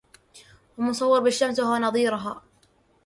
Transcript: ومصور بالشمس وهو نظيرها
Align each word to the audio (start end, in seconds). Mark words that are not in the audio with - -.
ومصور 0.77 1.19
بالشمس 1.19 1.59
وهو 1.59 1.77
نظيرها 1.77 2.43